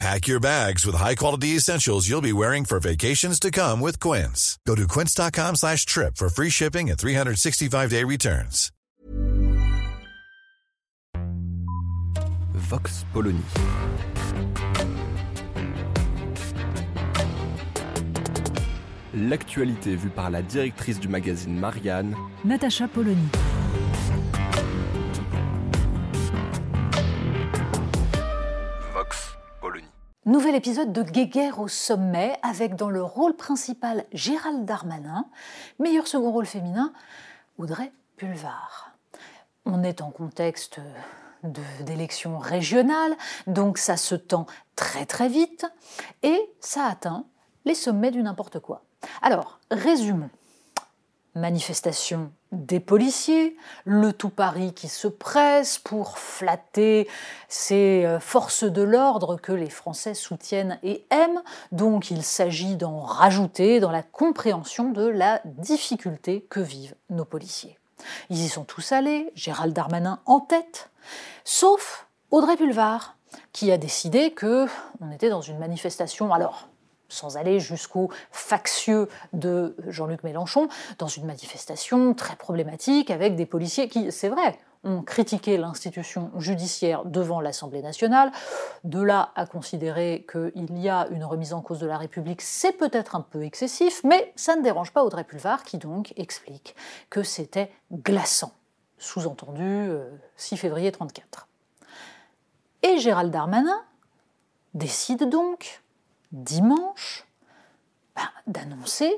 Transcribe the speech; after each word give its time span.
Pack 0.00 0.26
your 0.26 0.40
bags 0.40 0.84
with 0.84 0.96
high-quality 0.96 1.48
essentials 1.56 2.08
you'll 2.08 2.20
be 2.20 2.32
wearing 2.32 2.64
for 2.64 2.80
vacations 2.80 3.38
to 3.40 3.50
come 3.50 3.80
with 3.80 4.00
Quince. 4.00 4.58
Go 4.66 4.74
to 4.74 4.86
quince.com 4.88 5.56
slash 5.56 5.86
trip 5.86 6.16
for 6.16 6.28
free 6.28 6.50
shipping 6.50 6.90
and 6.90 6.98
365-day 6.98 8.04
returns. 8.04 8.70
Vox 12.54 13.04
Polony. 13.12 13.42
L'actualité 19.14 19.94
vue 19.94 20.08
par 20.08 20.30
la 20.30 20.42
directrice 20.42 20.98
du 20.98 21.08
magazine 21.08 21.56
Marianne, 21.58 22.16
Natacha 22.44 22.88
Polony. 22.88 23.28
Nouvel 30.26 30.54
épisode 30.54 30.90
de 30.90 31.02
Guéguerre 31.02 31.60
au 31.60 31.68
sommet 31.68 32.38
avec 32.42 32.76
dans 32.76 32.88
le 32.88 33.02
rôle 33.02 33.36
principal 33.36 34.06
Gérald 34.10 34.64
Darmanin, 34.64 35.26
meilleur 35.78 36.06
second 36.06 36.32
rôle 36.32 36.46
féminin 36.46 36.94
Audrey 37.58 37.92
Pulvar. 38.16 38.92
On 39.66 39.82
est 39.82 40.00
en 40.00 40.10
contexte 40.10 40.80
d'élections 41.80 42.38
régionales, 42.38 43.14
donc 43.46 43.76
ça 43.76 43.98
se 43.98 44.14
tend 44.14 44.46
très 44.76 45.04
très 45.04 45.28
vite 45.28 45.66
et 46.22 46.40
ça 46.58 46.86
atteint 46.86 47.26
les 47.66 47.74
sommets 47.74 48.10
du 48.10 48.22
n'importe 48.22 48.60
quoi. 48.60 48.82
Alors, 49.20 49.60
résumons. 49.70 50.30
Manifestation 51.34 52.30
des 52.52 52.78
policiers, 52.78 53.56
le 53.84 54.12
tout 54.12 54.28
Paris 54.28 54.72
qui 54.72 54.88
se 54.88 55.08
presse 55.08 55.78
pour 55.78 56.18
flatter 56.18 57.08
ces 57.48 58.04
euh, 58.04 58.20
forces 58.20 58.64
de 58.64 58.82
l'ordre 58.82 59.36
que 59.36 59.52
les 59.52 59.70
Français 59.70 60.14
soutiennent 60.14 60.78
et 60.82 61.04
aiment. 61.10 61.42
Donc 61.72 62.10
il 62.10 62.22
s'agit 62.22 62.76
d'en 62.76 63.00
rajouter 63.00 63.80
dans 63.80 63.90
la 63.90 64.02
compréhension 64.02 64.90
de 64.90 65.06
la 65.06 65.40
difficulté 65.44 66.46
que 66.48 66.60
vivent 66.60 66.94
nos 67.10 67.24
policiers. 67.24 67.78
Ils 68.30 68.44
y 68.44 68.48
sont 68.48 68.64
tous 68.64 68.92
allés, 68.92 69.32
Gérald 69.34 69.74
Darmanin 69.74 70.20
en 70.26 70.40
tête, 70.40 70.90
sauf 71.44 72.06
Audrey 72.30 72.56
Pulvar, 72.56 73.16
qui 73.52 73.72
a 73.72 73.78
décidé 73.78 74.32
que 74.32 74.66
on 75.00 75.10
était 75.10 75.30
dans 75.30 75.40
une 75.40 75.58
manifestation. 75.58 76.32
Alors, 76.32 76.68
sans 77.14 77.36
aller 77.36 77.60
jusqu'au 77.60 78.10
factieux 78.30 79.08
de 79.32 79.76
Jean-Luc 79.88 80.24
Mélenchon, 80.24 80.68
dans 80.98 81.08
une 81.08 81.24
manifestation 81.24 82.14
très 82.14 82.36
problématique 82.36 83.10
avec 83.10 83.36
des 83.36 83.46
policiers 83.46 83.88
qui, 83.88 84.12
c'est 84.12 84.28
vrai, 84.28 84.58
ont 84.84 85.02
critiqué 85.02 85.56
l'institution 85.56 86.30
judiciaire 86.38 87.04
devant 87.04 87.40
l'Assemblée 87.40 87.82
nationale. 87.82 88.30
De 88.84 89.00
là 89.00 89.32
à 89.34 89.46
considérer 89.46 90.26
qu'il 90.30 90.78
y 90.78 90.88
a 90.88 91.08
une 91.10 91.24
remise 91.24 91.54
en 91.54 91.62
cause 91.62 91.78
de 91.78 91.86
la 91.86 91.98
République, 91.98 92.42
c'est 92.42 92.72
peut-être 92.72 93.16
un 93.16 93.22
peu 93.22 93.42
excessif, 93.44 94.02
mais 94.04 94.32
ça 94.36 94.56
ne 94.56 94.62
dérange 94.62 94.92
pas 94.92 95.02
Audrey 95.02 95.24
Pulvar 95.24 95.64
qui 95.64 95.78
donc 95.78 96.12
explique 96.16 96.76
que 97.10 97.22
c'était 97.22 97.72
glaçant. 97.92 98.52
Sous-entendu, 98.98 99.62
euh, 99.62 100.10
6 100.36 100.56
février 100.56 100.92
34. 100.92 101.48
Et 102.82 102.98
Gérald 102.98 103.32
Darmanin 103.32 103.82
décide 104.74 105.28
donc 105.28 105.82
dimanche 106.34 107.26
ben, 108.16 108.28
d'annoncer 108.46 109.14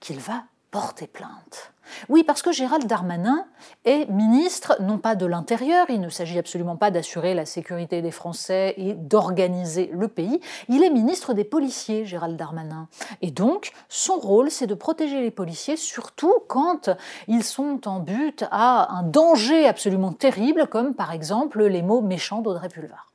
qu'il 0.00 0.18
va 0.18 0.44
porter 0.70 1.06
plainte. 1.06 1.72
Oui, 2.08 2.22
parce 2.22 2.42
que 2.42 2.52
Gérald 2.52 2.86
Darmanin 2.86 3.46
est 3.84 4.08
ministre 4.08 4.76
non 4.80 4.98
pas 4.98 5.16
de 5.16 5.26
l'Intérieur, 5.26 5.86
il 5.88 6.00
ne 6.00 6.08
s'agit 6.08 6.38
absolument 6.38 6.76
pas 6.76 6.92
d'assurer 6.92 7.34
la 7.34 7.46
sécurité 7.46 8.00
des 8.02 8.12
Français 8.12 8.74
et 8.76 8.94
d'organiser 8.94 9.90
le 9.92 10.06
pays, 10.06 10.40
il 10.68 10.84
est 10.84 10.90
ministre 10.90 11.34
des 11.34 11.42
policiers, 11.42 12.04
Gérald 12.06 12.36
Darmanin. 12.36 12.88
Et 13.22 13.32
donc, 13.32 13.72
son 13.88 14.14
rôle, 14.14 14.50
c'est 14.50 14.68
de 14.68 14.74
protéger 14.74 15.20
les 15.20 15.32
policiers, 15.32 15.76
surtout 15.76 16.34
quand 16.48 16.90
ils 17.26 17.44
sont 17.44 17.88
en 17.88 17.98
but 17.98 18.44
à 18.52 18.92
un 18.94 19.02
danger 19.02 19.66
absolument 19.66 20.12
terrible, 20.12 20.68
comme 20.68 20.94
par 20.94 21.12
exemple 21.12 21.64
les 21.64 21.82
mots 21.82 22.02
méchants 22.02 22.40
d'Audrey 22.40 22.68
Pulvar. 22.68 23.10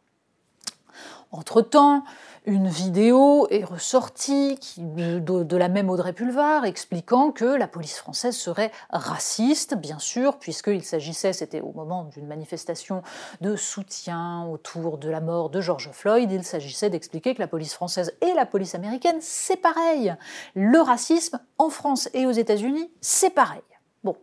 Entre-temps, 1.32 2.04
une 2.46 2.68
vidéo 2.68 3.48
est 3.50 3.64
ressortie 3.64 4.60
de 4.78 5.58
la 5.58 5.68
même 5.68 5.90
Audrey 5.90 6.14
Pulvar 6.14 6.66
expliquant 6.66 7.32
que 7.32 7.46
la 7.46 7.68
police 7.68 7.98
française 7.98 8.36
serait 8.36 8.72
raciste, 8.92 9.76
bien 9.76 9.98
sûr, 9.98 10.38
puisqu'il 10.38 10.84
s'agissait, 10.84 11.34
c'était 11.34 11.62
au 11.62 11.72
moment 11.72 12.04
d'une 12.06 12.28
manifestation 12.28 13.02
de 13.42 13.56
soutien 13.56 14.46
autour 14.46 14.98
de 14.98 15.10
la 15.10 15.22
mort 15.22 15.50
de 15.50 15.60
George 15.60 15.90
Floyd, 15.92 16.32
il 16.32 16.44
s'agissait 16.44 16.90
d'expliquer 16.90 17.34
que 17.34 17.42
la 17.42 17.48
police 17.48 17.74
française 17.74 18.14
et 18.22 18.34
la 18.34 18.46
police 18.46 18.76
américaine, 18.76 19.18
c'est 19.22 19.58
pareil. 19.58 20.16
Le 20.54 20.80
racisme 20.80 21.40
en 21.58 21.70
France 21.70 22.10
et 22.14 22.28
aux 22.28 22.32
États-Unis, 22.32 22.92
c'est 23.02 23.32
pareil. 23.32 23.62
Bon, 24.04 24.16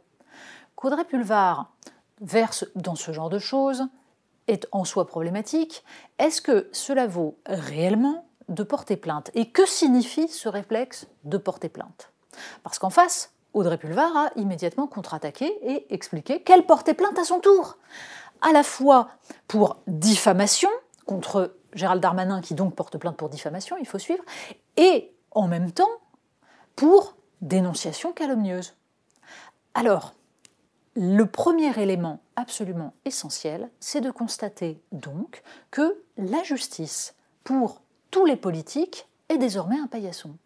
qu'Audrey 0.76 1.04
Pulvar 1.04 1.72
verse 2.20 2.66
dans 2.76 2.94
ce 2.94 3.10
genre 3.10 3.30
de 3.30 3.40
choses, 3.40 3.84
est 4.48 4.66
en 4.72 4.84
soi 4.84 5.06
problématique, 5.06 5.84
est-ce 6.18 6.40
que 6.40 6.68
cela 6.72 7.06
vaut 7.06 7.38
réellement 7.46 8.26
de 8.48 8.62
porter 8.62 8.96
plainte? 8.96 9.30
Et 9.34 9.50
que 9.50 9.66
signifie 9.66 10.28
ce 10.28 10.48
réflexe 10.48 11.06
de 11.24 11.38
porter 11.38 11.68
plainte? 11.68 12.12
Parce 12.62 12.78
qu'en 12.78 12.90
face, 12.90 13.32
Audrey 13.52 13.78
Pulvar 13.78 14.16
a 14.16 14.30
immédiatement 14.36 14.86
contre-attaqué 14.86 15.46
et 15.62 15.92
expliqué 15.94 16.42
qu'elle 16.42 16.64
portait 16.64 16.94
plainte 16.94 17.18
à 17.18 17.24
son 17.24 17.40
tour, 17.40 17.76
à 18.40 18.52
la 18.52 18.62
fois 18.62 19.08
pour 19.46 19.76
diffamation 19.86 20.70
contre 21.06 21.56
Gérald 21.74 22.02
Darmanin, 22.02 22.40
qui 22.40 22.54
donc 22.54 22.74
porte 22.74 22.98
plainte 22.98 23.16
pour 23.16 23.28
diffamation, 23.28 23.76
il 23.78 23.86
faut 23.86 23.98
suivre, 23.98 24.24
et 24.76 25.14
en 25.30 25.48
même 25.48 25.72
temps 25.72 25.90
pour 26.76 27.14
dénonciation 27.40 28.12
calomnieuse. 28.12 28.74
Alors, 29.74 30.14
le 30.94 31.24
premier 31.24 31.78
élément 31.80 32.20
absolument 32.36 32.92
essentiel, 33.04 33.70
c'est 33.80 34.00
de 34.00 34.10
constater 34.10 34.80
donc 34.92 35.42
que 35.70 36.02
la 36.18 36.42
justice, 36.42 37.14
pour 37.44 37.80
tous 38.10 38.26
les 38.26 38.36
politiques, 38.36 39.08
est 39.28 39.38
désormais 39.38 39.78
un 39.78 39.86
paillasson. 39.86 40.36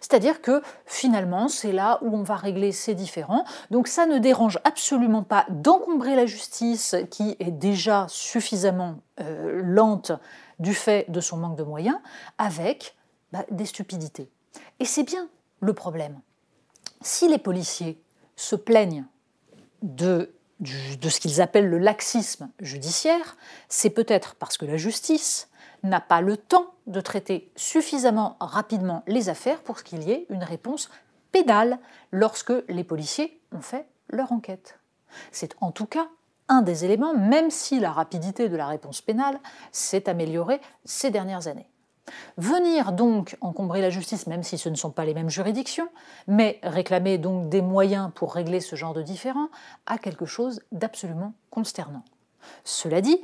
C'est-à-dire 0.00 0.40
que 0.40 0.62
finalement, 0.86 1.48
c'est 1.48 1.72
là 1.72 1.98
où 2.02 2.16
on 2.16 2.22
va 2.22 2.36
régler 2.36 2.72
ces 2.72 2.94
différends. 2.94 3.44
Donc 3.70 3.88
ça 3.88 4.06
ne 4.06 4.18
dérange 4.18 4.58
absolument 4.64 5.22
pas 5.22 5.46
d'encombrer 5.50 6.16
la 6.16 6.26
justice 6.26 6.96
qui 7.10 7.36
est 7.38 7.50
déjà 7.50 8.06
suffisamment 8.08 8.96
euh, 9.20 9.60
lente 9.62 10.12
du 10.58 10.74
fait 10.74 11.10
de 11.10 11.20
son 11.20 11.36
manque 11.36 11.56
de 11.56 11.62
moyens 11.62 11.98
avec 12.38 12.96
bah, 13.32 13.44
des 13.50 13.66
stupidités. 13.66 14.30
Et 14.80 14.84
c'est 14.84 15.04
bien 15.04 15.28
le 15.60 15.74
problème. 15.74 16.20
Si 17.00 17.28
les 17.28 17.38
policiers 17.38 18.00
se 18.36 18.56
plaignent 18.56 19.04
de, 19.82 20.32
ce 20.64 21.20
qu'ils 21.20 21.40
appellent 21.40 21.68
le 21.68 21.78
laxisme 21.78 22.50
judiciaire, 22.60 23.36
c'est 23.68 23.90
peut-être 23.90 24.34
parce 24.34 24.58
que 24.58 24.66
la 24.66 24.76
justice 24.76 25.48
n'a 25.82 26.00
pas 26.00 26.20
le 26.20 26.36
temps 26.36 26.74
de 26.86 27.00
traiter 27.00 27.52
suffisamment 27.56 28.36
rapidement 28.40 29.02
les 29.06 29.28
affaires 29.28 29.60
pour 29.60 29.82
qu'il 29.82 30.02
y 30.02 30.10
ait 30.10 30.26
une 30.30 30.42
réponse 30.42 30.90
pénale 31.30 31.78
lorsque 32.10 32.52
les 32.68 32.84
policiers 32.84 33.40
ont 33.52 33.60
fait 33.60 33.86
leur 34.10 34.32
enquête. 34.32 34.78
C'est 35.30 35.54
en 35.60 35.70
tout 35.70 35.86
cas 35.86 36.08
un 36.48 36.62
des 36.62 36.84
éléments, 36.84 37.14
même 37.14 37.50
si 37.50 37.78
la 37.78 37.92
rapidité 37.92 38.48
de 38.48 38.56
la 38.56 38.66
réponse 38.66 39.00
pénale 39.00 39.38
s'est 39.70 40.08
améliorée 40.08 40.60
ces 40.84 41.10
dernières 41.10 41.46
années. 41.46 41.68
Venir 42.36 42.92
donc 42.92 43.36
encombrer 43.40 43.80
la 43.80 43.90
justice, 43.90 44.26
même 44.26 44.42
si 44.42 44.58
ce 44.58 44.68
ne 44.68 44.74
sont 44.74 44.90
pas 44.90 45.04
les 45.04 45.14
mêmes 45.14 45.30
juridictions, 45.30 45.88
mais 46.26 46.60
réclamer 46.62 47.18
donc 47.18 47.48
des 47.48 47.62
moyens 47.62 48.10
pour 48.14 48.34
régler 48.34 48.60
ce 48.60 48.76
genre 48.76 48.94
de 48.94 49.02
différends, 49.02 49.48
a 49.86 49.98
quelque 49.98 50.26
chose 50.26 50.60
d'absolument 50.72 51.34
consternant. 51.50 52.04
Cela 52.64 53.00
dit, 53.00 53.20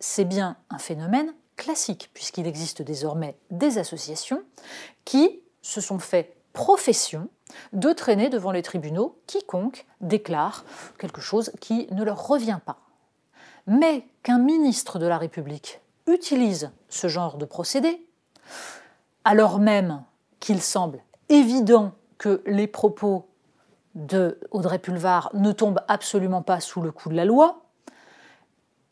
c'est 0.00 0.24
bien 0.24 0.56
un 0.70 0.78
phénomène 0.78 1.32
classique, 1.56 2.10
puisqu'il 2.14 2.46
existe 2.46 2.82
désormais 2.82 3.36
des 3.50 3.78
associations 3.78 4.42
qui 5.04 5.40
se 5.60 5.80
sont 5.80 5.98
fait 5.98 6.36
profession 6.52 7.28
de 7.72 7.92
traîner 7.92 8.28
devant 8.28 8.50
les 8.50 8.62
tribunaux 8.62 9.18
quiconque 9.26 9.86
déclare 10.00 10.64
quelque 10.98 11.20
chose 11.20 11.52
qui 11.60 11.86
ne 11.90 12.02
leur 12.02 12.26
revient 12.26 12.60
pas. 12.64 12.78
Mais 13.66 14.06
qu'un 14.22 14.38
ministre 14.38 14.98
de 14.98 15.06
la 15.06 15.18
République 15.18 15.80
utilise 16.06 16.72
ce 16.88 17.08
genre 17.08 17.36
de 17.36 17.44
procédé, 17.44 18.04
alors 19.24 19.58
même 19.58 20.02
qu'il 20.40 20.60
semble 20.60 21.00
évident 21.28 21.92
que 22.18 22.42
les 22.46 22.66
propos 22.66 23.28
de 23.94 24.38
Audrey 24.50 24.78
Pulvar 24.78 25.30
ne 25.34 25.52
tombe 25.52 25.80
absolument 25.88 26.42
pas 26.42 26.60
sous 26.60 26.80
le 26.80 26.92
coup 26.92 27.08
de 27.08 27.14
la 27.14 27.24
loi, 27.24 27.62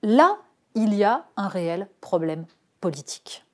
là, 0.02 0.36
il 0.74 0.94
y 0.94 1.04
a 1.04 1.24
un 1.36 1.48
réel 1.48 1.88
problème 2.00 2.46
politique. 2.80 3.44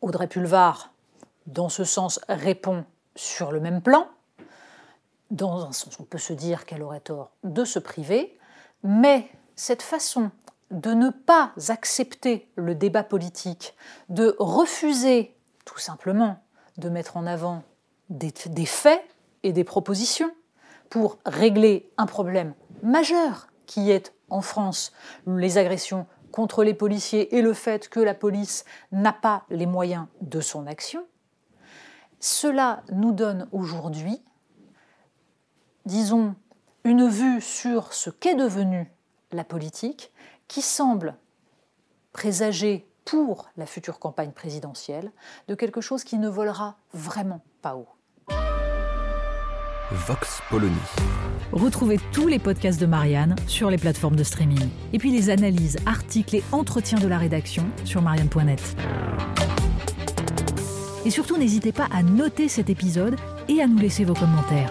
Audrey 0.00 0.26
Pulvar, 0.26 0.92
dans 1.46 1.68
ce 1.68 1.84
sens, 1.84 2.20
répond 2.28 2.84
sur 3.14 3.52
le 3.52 3.60
même 3.60 3.82
plan. 3.82 4.08
Dans 5.30 5.64
un 5.64 5.72
sens, 5.72 5.98
on 6.00 6.04
peut 6.04 6.18
se 6.18 6.32
dire 6.32 6.66
qu'elle 6.66 6.82
aurait 6.82 7.00
tort 7.00 7.30
de 7.44 7.64
se 7.64 7.78
priver, 7.78 8.38
mais 8.82 9.30
cette 9.56 9.82
façon 9.82 10.30
de 10.72 10.94
ne 10.94 11.10
pas 11.10 11.52
accepter 11.68 12.48
le 12.56 12.74
débat 12.74 13.04
politique, 13.04 13.74
de 14.08 14.34
refuser 14.38 15.36
tout 15.64 15.78
simplement 15.78 16.42
de 16.78 16.88
mettre 16.88 17.16
en 17.16 17.26
avant 17.26 17.62
des, 18.08 18.32
faits 18.66 19.02
et 19.42 19.52
des 19.52 19.64
propositions 19.64 20.32
pour 20.90 21.18
régler 21.24 21.90
un 21.98 22.06
problème 22.06 22.54
majeur 22.82 23.48
qui 23.66 23.90
est 23.90 24.14
en 24.30 24.40
France 24.40 24.92
les 25.26 25.58
agressions 25.58 26.06
contre 26.30 26.64
les 26.64 26.74
policiers 26.74 27.36
et 27.36 27.42
le 27.42 27.52
fait 27.52 27.88
que 27.88 28.00
la 28.00 28.14
police 28.14 28.64
n'a 28.90 29.12
pas 29.12 29.44
les 29.50 29.66
moyens 29.66 30.06
de 30.22 30.40
son 30.40 30.66
action, 30.66 31.04
cela 32.18 32.82
nous 32.90 33.12
donne 33.12 33.48
aujourd'hui, 33.52 34.22
disons, 35.84 36.34
une 36.84 37.08
vue 37.08 37.40
sur 37.40 37.92
ce 37.92 38.08
qu'est 38.08 38.34
devenu 38.34 38.90
la 39.32 39.44
politique 39.44 40.12
qui 40.52 40.60
semble 40.60 41.14
présager 42.12 42.86
pour 43.06 43.48
la 43.56 43.64
future 43.64 43.98
campagne 43.98 44.32
présidentielle 44.32 45.10
de 45.48 45.54
quelque 45.54 45.80
chose 45.80 46.04
qui 46.04 46.18
ne 46.18 46.28
volera 46.28 46.76
vraiment 46.92 47.40
pas 47.62 47.74
haut. 47.74 47.88
Vox 49.90 50.42
Polony. 50.50 50.76
Retrouvez 51.52 51.98
tous 52.12 52.28
les 52.28 52.38
podcasts 52.38 52.78
de 52.78 52.84
Marianne 52.84 53.34
sur 53.46 53.70
les 53.70 53.78
plateformes 53.78 54.14
de 54.14 54.24
streaming. 54.24 54.68
Et 54.92 54.98
puis 54.98 55.10
les 55.10 55.30
analyses, 55.30 55.78
articles 55.86 56.36
et 56.36 56.44
entretiens 56.52 56.98
de 56.98 57.08
la 57.08 57.16
rédaction 57.16 57.64
sur 57.86 58.02
marianne.net. 58.02 58.76
Et 61.06 61.10
surtout, 61.10 61.38
n'hésitez 61.38 61.72
pas 61.72 61.88
à 61.90 62.02
noter 62.02 62.48
cet 62.48 62.68
épisode 62.68 63.16
et 63.48 63.62
à 63.62 63.66
nous 63.66 63.78
laisser 63.78 64.04
vos 64.04 64.14
commentaires. 64.14 64.70